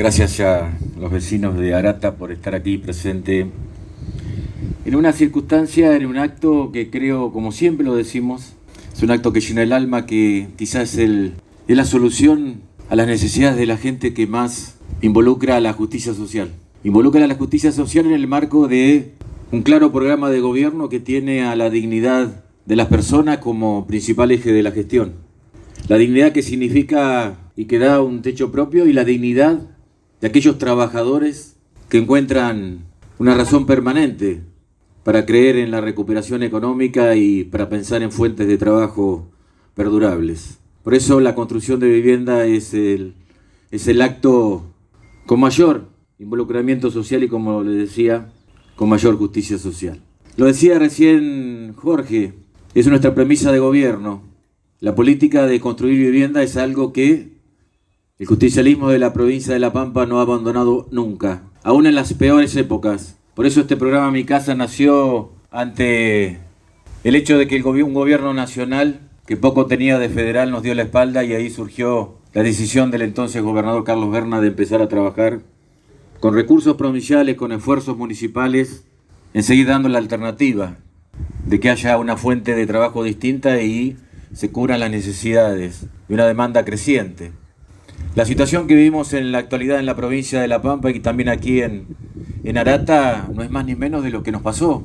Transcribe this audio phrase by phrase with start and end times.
[0.00, 3.48] Gracias a los vecinos de Arata por estar aquí presente
[4.86, 8.54] en una circunstancia, en un acto que creo, como siempre lo decimos,
[8.96, 11.34] es un acto que llena el alma, que quizás es, el,
[11.68, 16.14] es la solución a las necesidades de la gente que más involucra a la justicia
[16.14, 16.48] social.
[16.82, 19.12] Involucra a la justicia social en el marco de
[19.52, 24.30] un claro programa de gobierno que tiene a la dignidad de las personas como principal
[24.30, 25.12] eje de la gestión.
[25.88, 29.60] La dignidad que significa y que da un techo propio y la dignidad
[30.20, 31.56] de aquellos trabajadores
[31.88, 32.84] que encuentran
[33.18, 34.42] una razón permanente
[35.04, 39.30] para creer en la recuperación económica y para pensar en fuentes de trabajo
[39.74, 40.58] perdurables.
[40.82, 43.14] Por eso la construcción de vivienda es el,
[43.70, 44.64] es el acto
[45.26, 45.88] con mayor
[46.18, 48.30] involucramiento social y, como le decía,
[48.76, 50.00] con mayor justicia social.
[50.36, 52.34] Lo decía recién Jorge,
[52.74, 54.22] es nuestra premisa de gobierno.
[54.80, 57.39] La política de construir vivienda es algo que
[58.20, 62.12] el justicialismo de la provincia de La Pampa no ha abandonado nunca, aún en las
[62.12, 63.16] peores épocas.
[63.34, 66.38] Por eso este programa Mi Casa nació ante
[67.02, 70.82] el hecho de que un gobierno nacional que poco tenía de federal nos dio la
[70.82, 75.40] espalda y ahí surgió la decisión del entonces gobernador Carlos Berna de empezar a trabajar
[76.20, 78.84] con recursos provinciales, con esfuerzos municipales,
[79.32, 80.76] en seguir dando la alternativa
[81.46, 83.96] de que haya una fuente de trabajo distinta y
[84.34, 87.32] se cubran las necesidades de una demanda creciente.
[88.20, 91.30] La situación que vivimos en la actualidad en la provincia de La Pampa y también
[91.30, 91.86] aquí en,
[92.44, 94.82] en Arata no es más ni menos de lo que nos pasó.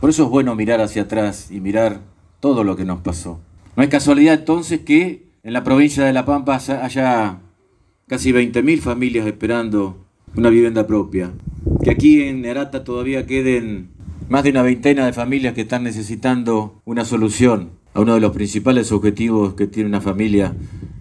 [0.00, 2.00] Por eso es bueno mirar hacia atrás y mirar
[2.40, 3.40] todo lo que nos pasó.
[3.76, 7.40] No es casualidad entonces que en la provincia de La Pampa haya
[8.06, 11.30] casi 20.000 familias esperando una vivienda propia.
[11.84, 13.90] Que aquí en Arata todavía queden
[14.30, 18.32] más de una veintena de familias que están necesitando una solución a uno de los
[18.32, 20.54] principales objetivos que tiene una familia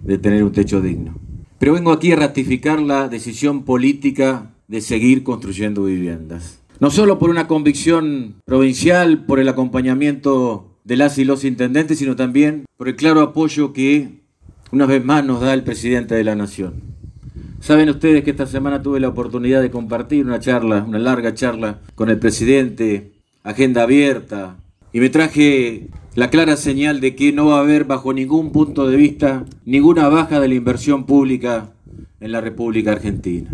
[0.03, 1.30] de tener un techo digno.
[1.61, 6.59] Pero vengo aquí a ratificar la decisión política de seguir construyendo viviendas.
[6.79, 12.15] No solo por una convicción provincial, por el acompañamiento de las y los intendentes, sino
[12.15, 14.21] también por el claro apoyo que
[14.71, 16.81] una vez más nos da el presidente de la Nación.
[17.59, 21.79] Saben ustedes que esta semana tuve la oportunidad de compartir una charla, una larga charla
[21.93, 23.11] con el presidente,
[23.43, 24.57] agenda abierta,
[24.93, 28.87] y me traje la clara señal de que no va a haber bajo ningún punto
[28.87, 31.71] de vista ninguna baja de la inversión pública
[32.19, 33.49] en la República Argentina.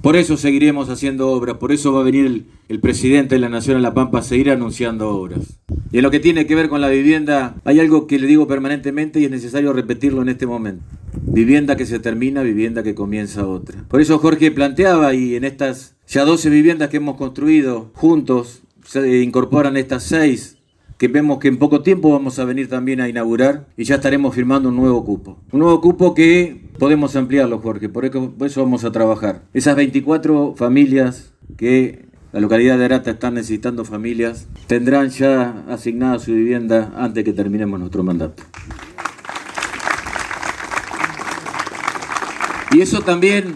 [0.00, 3.76] Por eso seguiremos haciendo obras, por eso va a venir el, presidente de la Nación
[3.76, 5.58] a La Pampa a seguir anunciando obras.
[5.90, 8.46] Y en lo que tiene que ver con la vivienda, hay algo que le digo
[8.46, 10.84] permanentemente y es necesario repetirlo en este momento.
[11.22, 13.82] Vivienda que se termina, vivienda que comienza otra.
[13.88, 19.20] Por eso Jorge planteaba y en estas ya 12 viviendas que hemos construido juntos se
[19.22, 20.57] incorporan estas 6
[20.98, 24.34] que vemos que en poco tiempo vamos a venir también a inaugurar y ya estaremos
[24.34, 25.38] firmando un nuevo cupo.
[25.52, 29.42] Un nuevo cupo que podemos ampliarlo, Jorge, por eso vamos a trabajar.
[29.54, 36.32] Esas 24 familias que la localidad de Arata están necesitando familias, tendrán ya asignada su
[36.32, 38.42] vivienda antes que terminemos nuestro mandato.
[42.72, 43.54] Y eso también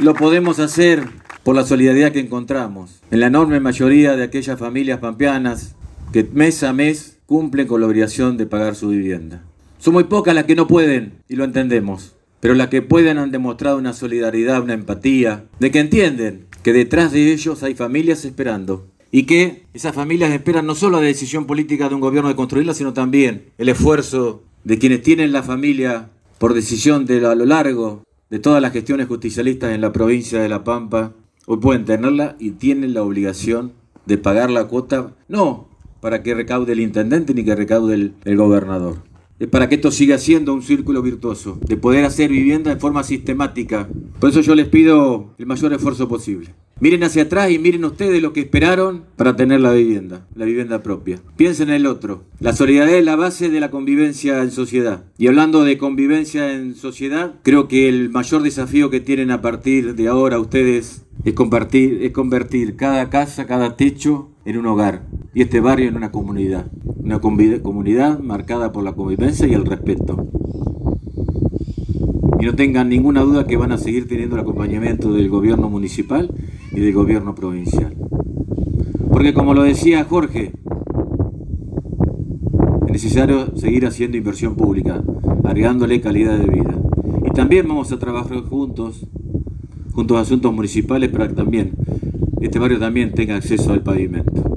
[0.00, 1.08] lo podemos hacer
[1.44, 5.75] por la solidaridad que encontramos en la enorme mayoría de aquellas familias pampeanas
[6.16, 9.44] que mes a mes cumplen con la obligación de pagar su vivienda.
[9.78, 13.32] Son muy pocas las que no pueden, y lo entendemos, pero las que pueden han
[13.32, 18.86] demostrado una solidaridad, una empatía, de que entienden que detrás de ellos hay familias esperando
[19.10, 22.72] y que esas familias esperan no solo la decisión política de un gobierno de construirla,
[22.72, 28.04] sino también el esfuerzo de quienes tienen la familia por decisión de a lo largo
[28.30, 31.12] de todas las gestiones justicialistas en la provincia de La Pampa,
[31.44, 33.74] hoy pueden tenerla y tienen la obligación
[34.06, 38.96] de pagar la cuota, no para que recaude el intendente ni que recaude el, gobernador.
[39.38, 43.02] Es para que esto siga siendo un círculo virtuoso, de poder hacer vivienda de forma
[43.02, 43.88] sistemática.
[44.18, 46.54] Por eso yo les pido el mayor esfuerzo posible.
[46.78, 50.82] Miren hacia atrás y miren ustedes lo que esperaron para tener la vivienda, la vivienda
[50.82, 51.20] propia.
[51.36, 52.24] Piensen en el otro.
[52.38, 55.04] La solidaridad es la base de la convivencia en sociedad.
[55.16, 59.94] Y hablando de convivencia en sociedad, creo que el mayor desafío que tienen a partir
[59.94, 65.02] de ahora ustedes es, es convertir cada casa, cada techo en un hogar
[65.36, 66.64] y este barrio en una comunidad.
[66.96, 70.26] Una comunidad marcada por la convivencia y el respeto.
[72.40, 76.34] Y no tengan ninguna duda que van a seguir teniendo el acompañamiento del gobierno municipal
[76.72, 77.94] y del gobierno provincial.
[79.10, 80.52] Porque como lo decía Jorge,
[82.86, 85.04] es necesario seguir haciendo inversión pública,
[85.44, 86.74] agregándole calidad de vida.
[87.26, 89.06] Y también vamos a trabajar juntos,
[89.92, 91.72] juntos a asuntos municipales, para que también
[92.40, 94.55] este barrio también tenga acceso al pavimento.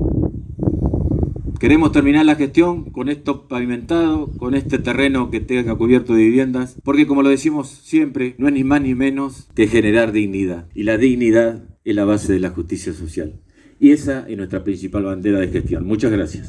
[1.60, 6.78] Queremos terminar la gestión con esto pavimentado, con este terreno que tenga cubierto de viviendas,
[6.86, 10.68] porque como lo decimos siempre, no es ni más ni menos que generar dignidad.
[10.74, 13.42] Y la dignidad es la base de la justicia social.
[13.78, 15.86] Y esa es nuestra principal bandera de gestión.
[15.86, 16.48] Muchas gracias.